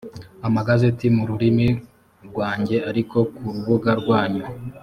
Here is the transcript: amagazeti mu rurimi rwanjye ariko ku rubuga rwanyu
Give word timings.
amagazeti 0.47 1.05
mu 1.15 1.23
rurimi 1.29 1.67
rwanjye 2.27 2.77
ariko 2.89 3.17
ku 3.35 3.43
rubuga 3.55 3.91
rwanyu 4.01 4.45